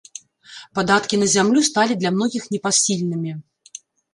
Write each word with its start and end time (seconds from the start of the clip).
Падаткі 0.77 1.19
на 1.25 1.27
зямлю 1.35 1.61
сталі 1.69 1.93
для 1.99 2.09
многіх 2.17 2.43
непасільнымі. 2.57 3.31